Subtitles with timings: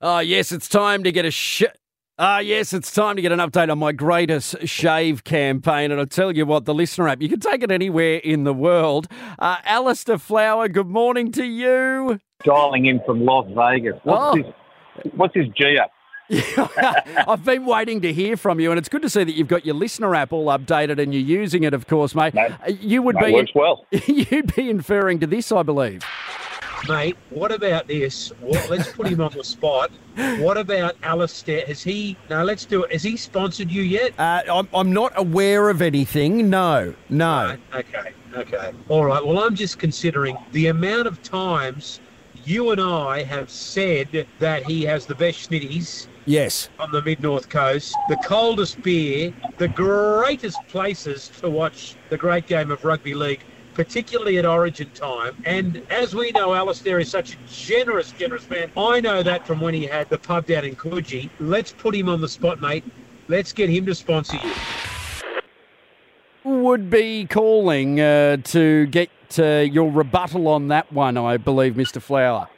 [0.00, 1.62] Ah, yes, it's time to get a sh-
[2.18, 5.90] Ah, yes, it's time to get an update on my greatest shave campaign.
[5.90, 8.52] And I'll tell you what, the listener app, you can take it anywhere in the
[8.52, 9.08] world.
[9.38, 12.20] Uh, Alistair Flower, good morning to you.
[12.44, 13.94] dialing in from Las Vegas.
[14.04, 14.36] What's Oh.
[14.36, 15.90] his What's his G up?
[17.28, 19.64] I've been waiting to hear from you, and it's good to see that you've got
[19.64, 22.36] your listener app all updated and you're using it, of course, mate.
[22.36, 23.86] Uh, you would That be works well.
[24.06, 26.02] you'd be inferring to this, I believe.
[26.88, 28.30] Mate, what about this?
[28.40, 29.90] What, let's put him on the spot.
[30.38, 31.64] What about Alistair?
[31.66, 32.16] Has he?
[32.30, 32.92] No, let's do it.
[32.92, 34.12] Has he sponsored you yet?
[34.18, 36.48] Uh, I'm, I'm not aware of anything.
[36.48, 37.26] No, no.
[37.46, 38.72] Right, Okay, okay.
[38.88, 39.24] All right.
[39.24, 42.00] Well, I'm just considering the amount of times
[42.44, 46.70] you and I have said that he has the best schnitties Yes.
[46.78, 52.46] on the mid north coast, the coldest beer, the greatest places to watch the great
[52.46, 53.40] game of rugby league,
[53.74, 55.36] particularly at Origin time.
[55.44, 58.70] And as we know, Alistair is such a generous, generous man.
[58.76, 61.30] I know that from when he had the pub down in Coogee.
[61.38, 62.84] Let's put him on the spot, mate.
[63.28, 64.52] Let's get him to sponsor you.
[66.42, 72.00] Would be calling uh, to get uh, your rebuttal on that one, I believe, Mr.
[72.00, 72.48] Flower.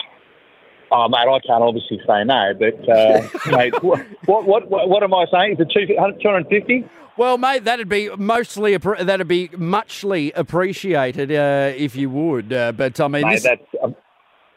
[0.94, 5.14] Oh, mate, I can't obviously say no, but uh, mate, what, what what what am
[5.14, 5.54] I saying?
[5.54, 6.84] Is it two hundred fifty?
[7.16, 12.52] Well, mate, that'd be mostly that'd be muchly appreciated uh, if you would.
[12.52, 13.96] Uh, but I mean, Mate, this, that's um,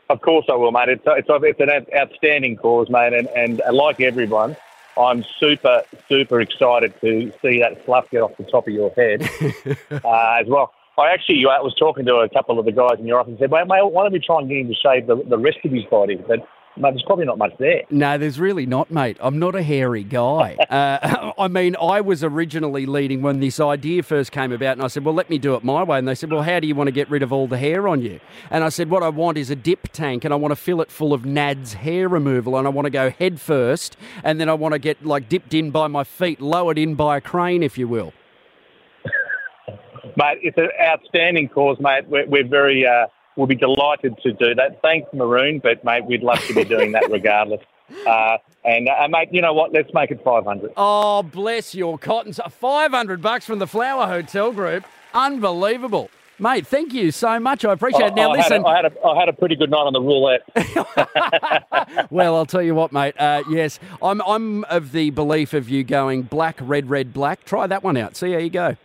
[0.09, 0.89] of course I will, mate.
[0.89, 4.57] It's it's, it's an outstanding cause, mate, and, and like everyone,
[4.97, 9.21] I'm super super excited to see that fluff get off the top of your head
[10.03, 10.73] uh, as well.
[10.97, 13.39] I actually I was talking to a couple of the guys in your office and
[13.39, 15.57] said, mate, mate, why don't we try and get him to shave the, the rest
[15.65, 16.15] of his body?
[16.15, 16.39] But
[16.77, 17.81] mate, there's probably not much there.
[17.89, 19.17] no, there's really not, mate.
[19.19, 20.55] I'm not a hairy guy.
[20.69, 24.87] uh, I mean, I was originally leading when this idea first came about, and I
[24.87, 26.75] said, "Well, let me do it my way." And they said, "Well, how do you
[26.75, 29.09] want to get rid of all the hair on you?" And I said, "What I
[29.09, 32.07] want is a dip tank, and I want to fill it full of Nads hair
[32.07, 35.27] removal, and I want to go head first, and then I want to get like
[35.27, 38.13] dipped in by my feet, lowered in by a crane, if you will."
[40.17, 42.07] Mate, it's an outstanding cause, mate.
[42.07, 44.81] We're, we're very, uh, we'll be delighted to do that.
[44.81, 47.61] Thanks, Maroon, but mate, we'd love to be doing that regardless.
[48.07, 49.71] Uh, and uh, mate, you know what?
[49.71, 50.73] Let's make it 500.
[50.75, 52.39] Oh, bless your cottons.
[52.49, 54.85] 500 bucks from the Flower Hotel Group.
[55.13, 56.09] Unbelievable.
[56.37, 57.63] Mate, thank you so much.
[57.63, 58.15] I appreciate it.
[58.15, 58.63] Now, I, listen.
[58.63, 60.41] Had a, I, had a, I had a pretty good night on the roulette.
[62.11, 63.15] well, I'll tell you what, mate.
[63.17, 67.45] Uh, yes, I'm, I'm of the belief of you going black, red, red, black.
[67.45, 68.17] Try that one out.
[68.17, 68.75] See how you go.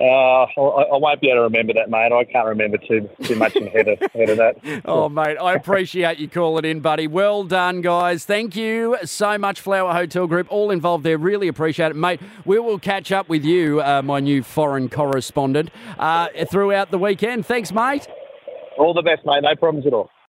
[0.00, 2.12] Uh, I, I won't be able to remember that, mate.
[2.12, 4.56] I can't remember too too much ahead of, ahead of that.
[4.86, 7.06] Oh, mate, I appreciate you calling in, buddy.
[7.06, 8.24] Well done, guys.
[8.24, 10.46] Thank you so much, Flower Hotel Group.
[10.50, 11.16] All involved there.
[11.16, 12.20] Really appreciate it, mate.
[12.44, 17.46] We will catch up with you, uh, my new foreign correspondent, uh, throughout the weekend.
[17.46, 18.06] Thanks, mate.
[18.78, 19.42] All the best, mate.
[19.42, 20.10] No problems at all.